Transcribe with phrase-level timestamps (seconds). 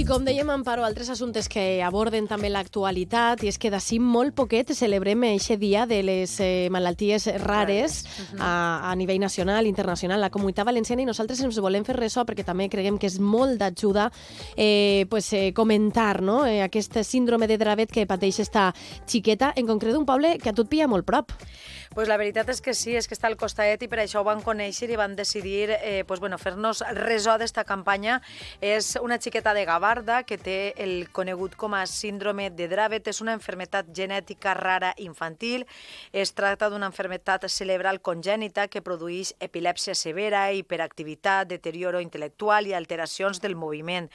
[0.00, 4.32] I com dèiem, Amparo, altres assumptes que aborden també l'actualitat, i és que d'ací molt
[4.32, 7.98] poquet celebrem aquest dia de les eh, malalties rares
[8.38, 12.46] a, a nivell nacional, internacional, la comunitat valenciana, i nosaltres ens volem fer ressò perquè
[12.48, 14.06] també creguem que és molt d'ajuda
[14.56, 16.46] eh, pues, eh, comentar no?
[16.48, 18.70] eh, aquest síndrome de Dravet que pateix esta
[19.04, 21.36] xiqueta, en concret un poble que a tu et pilla molt prop.
[21.90, 24.26] Pues la veritat és que sí, és que està al costadet i per això ho
[24.28, 28.20] van conèixer i van decidir eh, pues bueno, fer-nos resó d'esta campanya.
[28.62, 33.10] És una xiqueta de Gavarda que té el conegut com a síndrome de Dravet.
[33.10, 35.64] És una enfermetat genètica rara infantil.
[36.12, 43.42] Es tracta d'una enfermetat cerebral congènita que produeix epilèpsia severa, hiperactivitat, deterioro intel·lectual i alteracions
[43.42, 44.06] del moviment.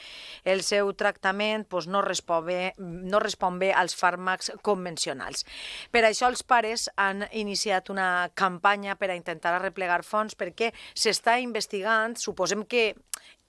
[0.45, 5.43] El seu tractament pues, no, respon bé, no respon bé als fàrmacs convencionals.
[5.91, 10.71] Per això els pares han iniciat iniciat una campanya per a intentar arreplegar fons perquè
[10.93, 12.93] s'està investigant, suposem que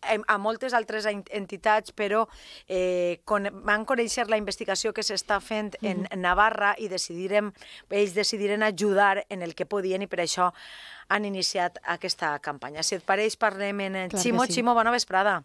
[0.07, 2.27] a moltes altres entitats, però
[2.69, 7.51] eh, con, van conèixer la investigació que s'està fent en Navarra i decidirem,
[7.91, 10.53] ells decidiren ajudar en el que podien i per això
[11.09, 12.85] han iniciat aquesta campanya.
[12.87, 14.47] Si et pareix, parlem en Clar Ximo.
[14.47, 14.61] sí.
[14.61, 15.41] Ximo, bona vesprada.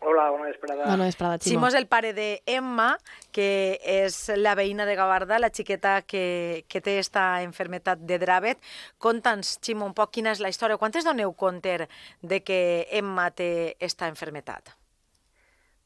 [0.00, 0.84] Hola, bona vesprada.
[0.84, 1.50] Bona vesprada, Ximo.
[1.50, 2.92] Ximo és el pare de Emma,
[3.32, 8.60] que és la veïna de Gavarda, la xiqueta que, que té esta enfermetat de Dravet.
[9.02, 10.78] Conta'ns, Ximo, un poc quina és la història.
[10.78, 11.88] Quantes doneu compte
[12.20, 12.60] de que
[12.92, 14.76] Emma té esta enfermetat?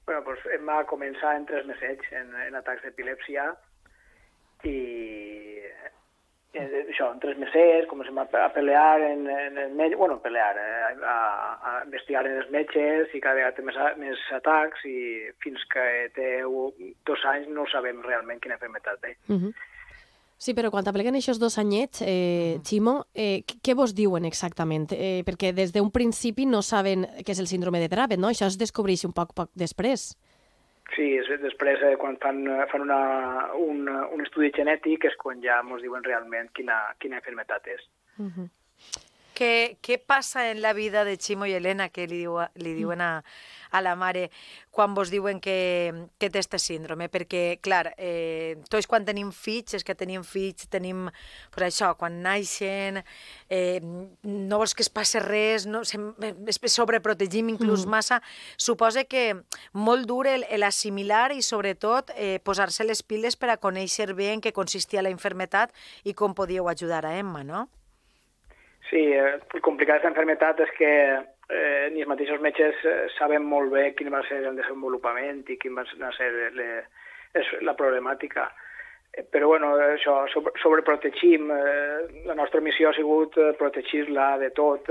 [0.07, 3.45] Bueno, pues em va començar en tres mesets en, en atacs d'epilèpsia
[4.67, 4.79] i
[6.53, 10.23] eh, això, en tres mesos comencem a, a pelear en, en el metge, bueno, a
[10.23, 11.17] pelear, eh, a,
[11.63, 14.97] a investigar en els metges i cada vegada té més, més atacs i
[15.43, 15.85] fins que
[16.15, 16.31] té
[17.07, 19.17] dos anys no sabem realment quina enfermetat té.
[19.29, 19.53] Uh -huh.
[20.41, 24.91] Sí, però quan apleguen aquests dos anyets, eh, Ximo, eh, què- què vos diuen exactament?
[24.93, 28.29] Eh, perquè des d'un principi no saben què és el síndrome de Dravet, no?
[28.29, 30.17] Això es descobreix un poc, poc després.
[30.95, 33.01] Sí, és, després eh, quan fan, eh, fan una,
[33.63, 37.87] un, un estudi genètic és quan ja ens diuen realment quina, quina enfermetat és.
[38.19, 38.49] Uh -huh.
[39.41, 43.01] Què, què passa en la vida de Ximo i Helena que li, diu, li diuen
[43.01, 43.23] a,
[43.73, 44.27] a la mare
[44.69, 47.09] quan vos diuen que, que té este síndrome?
[47.09, 51.09] Perquè, clar, eh, tots quan tenim fills, és que tenim fills, tenim,
[51.57, 53.01] per això, quan naixen,
[53.49, 57.97] eh, no vols que es passi res, no, sobreprotegim inclús Mm.
[57.97, 58.21] massa,
[58.61, 59.41] suposa que
[59.73, 64.35] molt dur el, el assimilar i sobretot eh, posar-se les piles per a conèixer bé
[64.35, 65.73] en què consistia la enfermetat
[66.05, 67.71] i com podíeu ajudar a Emma, no?
[68.91, 73.47] Sí, eh, el complicat d'aquesta enfermetat és que eh, ni els mateixos metges eh, saben
[73.47, 76.71] molt bé quin va ser el desenvolupament i quin va ser le,
[77.39, 78.49] és la problemàtica.
[79.13, 84.51] Eh, Però bueno, això, sobre, sobreprotegim, eh, la nostra missió ha sigut eh, protegir-la de
[84.59, 84.91] tot.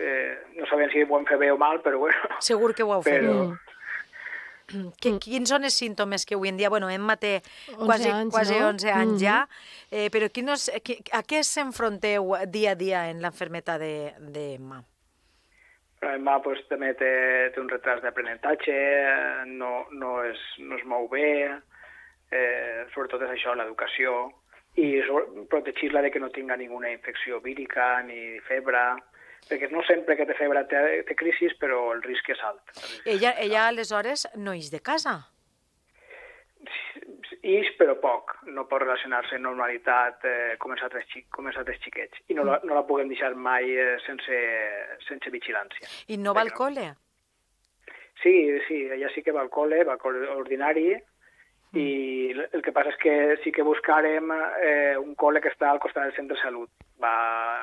[0.00, 2.40] Eh, no sabem si ho hem fet bé o mal, però bueno.
[2.40, 3.20] Segur que ho heu fet.
[3.20, 3.50] Però,
[5.00, 7.40] Que, quins són els símptomes que avui en dia, bueno, Emma té
[7.76, 8.68] 11 quasi, anys, quasi no?
[8.68, 9.18] 11 anys Mhm.
[9.24, 9.48] ja,
[9.90, 14.82] eh, però quins, qui- a què s'enfronteu dia a dia en l'enfermetat de, de Emma?
[16.02, 18.72] Emma pues, també té, té un retras d'aprenentatge,
[19.46, 21.50] no, no, es, no es mou bé,
[22.32, 24.30] eh, sobretot és això, l'educació,
[24.76, 25.00] i
[25.50, 28.78] protegir-la de que no tinga ninguna infecció vírica ni febre,
[29.48, 32.62] perquè no sempre que té febre té, té crisis, però el risc és alt.
[32.74, 35.20] El risc Ella, és ella aleshores no és de casa.
[37.40, 38.34] Ix, però poc.
[38.52, 42.20] No pot relacionar-se en normalitat eh, com, els altres xic, com els altres xiquets.
[42.28, 44.40] I no la, no la puguem deixar mai eh, sense,
[45.06, 45.88] sense vigilància.
[46.12, 46.90] I no va al col·le.
[48.20, 48.34] Sí,
[48.66, 50.90] sí, ella sí que va al col·le, va al col·le ordinari,
[51.78, 55.78] i el que passa és que sí que buscarem eh, un col·le que està al
[55.78, 56.70] costat del centre de salut.
[57.00, 57.12] Va,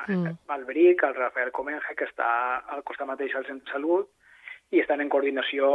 [0.07, 0.23] Mm.
[0.23, 0.38] mm.
[0.47, 4.07] al Bric, al Rafael Comenge, que està al costat mateix del centre de salut,
[4.72, 5.67] i estan en coordinació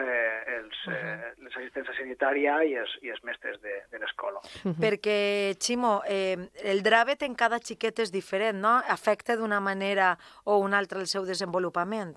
[0.00, 4.40] eh, els, eh, les assistències sanitària i els, i els mestres de, de l'escola.
[4.80, 8.78] Perquè, Ximo, eh, el Dravet en cada xiquet és diferent, no?
[8.88, 12.16] Afecta d'una manera o una altra el seu desenvolupament.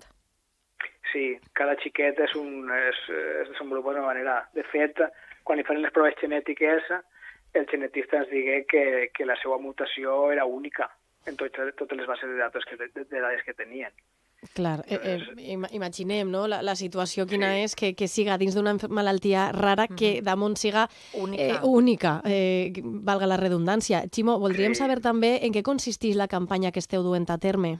[1.12, 3.02] Sí, cada xiquet és un, és,
[3.42, 4.38] es desenvolupa d'una manera.
[4.56, 5.00] De fet,
[5.44, 6.82] quan li fan les proves genètiques,
[7.54, 10.88] el genetista ens digué que, que la seva mutació era única
[11.26, 13.92] en tot, totes les bases de dades que, de, de dades que tenien.
[14.54, 15.20] Clar, eh, eh,
[15.54, 16.48] ima- imaginem no?
[16.50, 20.88] la, la situació quina és que, que siga dins d'una malaltia rara que damunt siga
[21.14, 21.44] Única.
[21.44, 24.02] eh, única eh, valga la redundància.
[24.10, 24.80] Ximo, voldríem Sí.
[24.82, 27.78] saber també en què consisteix la campanya que esteu duent a terme.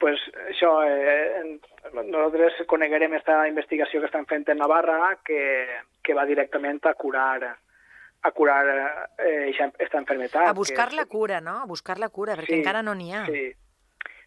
[0.00, 1.58] Pues això, eh,
[1.92, 5.40] nosaltres coneguerem aquesta investigació que estan fent en Navarra que,
[6.02, 7.50] que va directament a curar
[8.22, 8.64] a curar
[9.18, 10.48] eh, aquesta enfermetat.
[10.48, 11.60] A buscar que la cura, no?
[11.60, 13.24] A buscar la cura, perquè Sí, encara no n'hi ha.
[13.28, 13.46] Sí.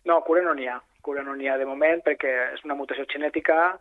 [0.09, 0.79] No, cura no n'hi ha.
[1.01, 3.75] Cura no n'hi ha de moment perquè és una mutació genètica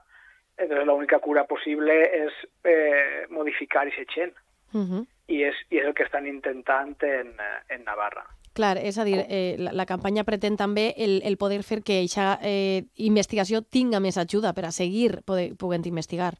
[0.56, 1.94] Entonces l'única cura possible
[2.26, 2.32] és
[2.64, 4.34] eh, modificar aquest gent.
[4.72, 5.06] Uh -huh.
[5.26, 7.34] I, és, I és el que estan intentant en,
[7.68, 8.26] en Navarra.
[8.52, 12.02] Clar, és a dir, eh, la, la campanya pretén també el, el poder fer que
[12.02, 15.54] aquesta eh, investigació tinga més ajuda per a seguir poder,
[15.88, 16.34] investigar.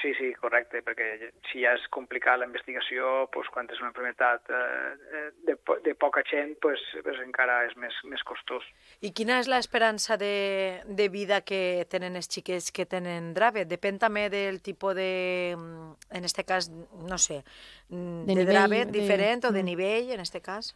[0.00, 4.40] Sí, sí, correcte, perquè si ja és complicat la investigació, doncs, quan és una enfermedad
[4.48, 8.64] eh, de, de poca gent, pues, pues encara és més, més costós.
[9.04, 13.68] I quina és l'esperança de, de vida que tenen els xiquets que tenen Dravet?
[13.68, 15.10] Depèn també del tipus de,
[15.52, 17.42] en este cas, no sé,
[17.90, 19.52] de, de nivell, Dravet diferent de...
[19.52, 19.70] o de mm.
[19.74, 20.72] nivell, en este cas?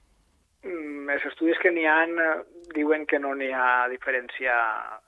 [0.61, 2.37] Mm, els estudis que n'hi han eh,
[2.77, 4.61] diuen que no n'hi ha diferència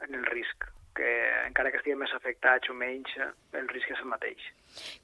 [0.08, 1.10] en el risc que
[1.46, 3.14] encara que estiguem més afectats o menys,
[3.54, 4.42] el risc és el mateix.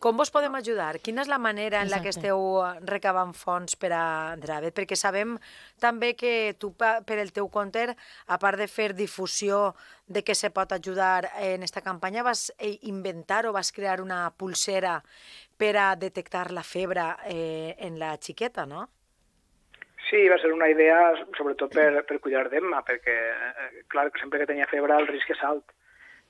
[0.03, 0.99] Com vos podem ajudar?
[1.05, 1.95] Quina és la manera en Exacte.
[1.95, 4.07] la que esteu recabant fons per a
[4.41, 4.75] Dravet?
[4.77, 5.37] Perquè sabem
[5.81, 9.73] també que tu, per el teu compte, a part de fer difusió
[10.07, 14.27] de què se pot ajudar en aquesta campanya, vas eh, inventar o vas crear una
[14.37, 14.99] pulsera
[15.57, 18.89] per a detectar la febre eh, en la xiqueta, no?
[20.11, 24.43] Sí, va ser una idea sobretot per, per cuidar d'Emma, perquè, eh, clar, que sempre
[24.43, 25.73] que tenia febre el risc és alt.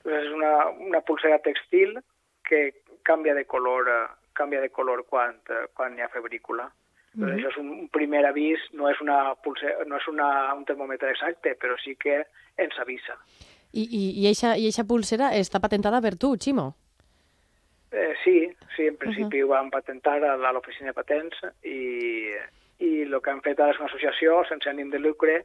[0.04, 1.98] És una, una pulsera textil
[2.44, 6.70] que canvia de color, eh, canvia de color quan, eh, quan hi ha febrícula.
[7.14, 7.34] Mm -hmm.
[7.34, 11.56] Això és un primer avís, no és, una pulsera, no és una, un termòmetre exacte,
[11.56, 13.16] però sí que ens avisa.
[13.72, 16.74] I, i, i, eixa, I eixa pulsera està patentada per tu, Ximo?
[17.94, 19.52] Eh, sí, sí, en principi uh -huh.
[19.52, 22.34] ho van patentar a l'oficina de patents i,
[22.78, 25.44] i el que han fet ara és una associació sense ànim de lucre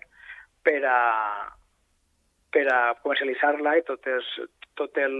[0.63, 1.58] per a,
[2.51, 4.31] per a comercialitzar-la i tot, és,
[4.79, 5.19] tot el,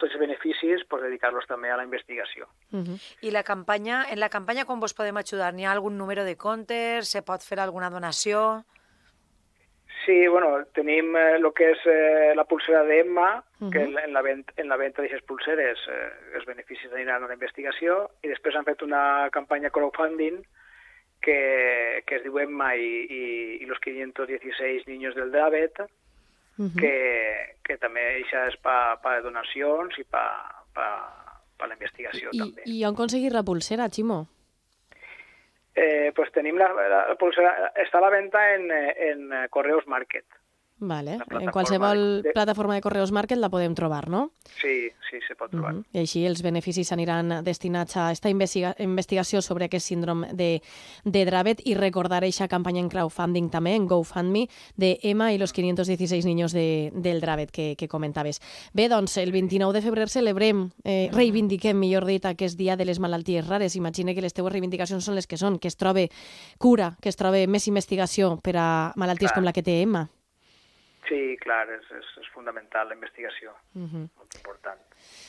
[0.00, 2.48] tots els beneficis pues, dedicar-los també a la investigació.
[2.72, 2.98] Uh -huh.
[3.22, 5.52] I la campanya, en la campanya com vos podem ajudar?
[5.54, 7.08] N'hi ha algun número de comptes?
[7.08, 8.64] Se pot fer alguna donació?
[10.04, 13.70] Sí, bueno, tenim el eh, que és eh, la pulsera d'Emma, uh -huh.
[13.70, 17.26] que en, en la, vent, en la venda d'aquestes pulseres eh, els beneficis aniran a
[17.26, 20.42] la investigació, i després han fet una campanya crowdfunding
[21.20, 25.78] que, que es diu Emma i, i, i los 516 niños del Davet,
[26.60, 26.80] uh -huh.
[26.80, 30.28] que, que també això és per pa donacions i per
[30.74, 30.88] pa,
[31.56, 32.62] pa la investigació I, també.
[32.66, 34.26] I on aconseguir la pulsera, Ximo?
[35.74, 40.26] Eh, pues tenim la, la pulsera, està a la venda en, en Correos Market.
[40.80, 41.18] Vale.
[41.40, 42.32] En qualsevol de...
[42.32, 44.30] plataforma de Correos Market la podem trobar, no?
[44.62, 45.74] Sí, sí, se pot trobar.
[45.74, 45.84] Uh -huh.
[45.92, 50.62] I així els beneficis aniran destinats a aquesta investiga investigació sobre aquest síndrome de,
[51.04, 55.52] de Dravet i recordar aquesta campanya en crowdfunding també, en GoFundMe, de Emma i los
[55.52, 58.40] 516 niños de, del Dravet que, que comentaves.
[58.72, 62.98] Bé, doncs, el 29 de febrer celebrem, eh, reivindiquem, millor dit, aquest dia de les
[62.98, 63.76] malalties rares.
[63.76, 66.10] Imagina que les teues reivindicacions són les que són, que es trobe
[66.58, 69.34] cura, que es trobe més investigació per a malalties Clar.
[69.34, 70.08] com la que té Emma.
[71.10, 74.06] Sí, clar, és, és, és fundamental la investigació, uh -huh.
[74.16, 74.78] molt important.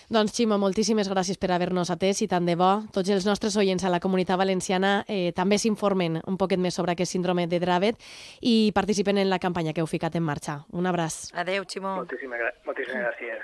[0.09, 2.83] Doncs, Ximo, moltíssimes gràcies per haver-nos atès i tant de bo.
[2.93, 6.91] Tots els nostres oients a la comunitat valenciana eh, també s'informen un poquet més sobre
[6.91, 7.95] aquest síndrome de Dravet
[8.41, 10.65] i participen en la campanya que heu ficat en marxa.
[10.71, 11.31] Un abraç.
[11.33, 11.95] Adéu, Ximo.
[11.95, 13.41] Moltíssimes, moltíssimes gràcies.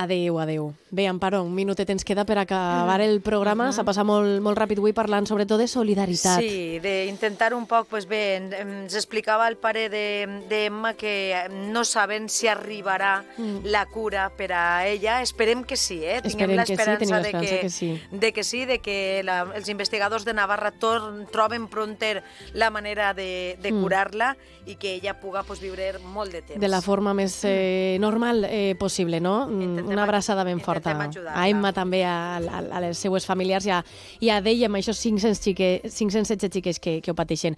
[0.00, 0.72] Adéu, adéu.
[0.90, 3.66] Bé, Amparo, un minutet ens queda per acabar el programa.
[3.66, 3.76] Uh -huh.
[3.76, 6.40] S'ha passat molt, molt ràpid avui parlant sobretot de solidaritat.
[6.40, 12.30] Sí, d'intentar un poc, pues bé, ens explicava el pare d'Emma de, que no saben
[12.30, 13.58] si arribarà mm.
[13.64, 15.20] la cura per a ella.
[15.20, 16.22] Esperem que sí, eh?
[16.22, 18.00] Tinguem l'esperança sí, de, que, que sí.
[18.10, 23.12] de que sí, de que la, els investigadors de Navarra tor, troben pronter la manera
[23.12, 23.82] de, de mm.
[23.82, 26.60] curar-la i que ella puga pues, viure molt de temps.
[26.60, 29.48] De la forma més eh, normal eh, possible, no?
[29.50, 30.94] Intentem una abraçada ben forta.
[31.34, 33.80] A Emma també, a, a, a les seues familiars i a,
[34.20, 37.56] i a amb aquests 500 xique, 516 xiques que, que ho pateixen.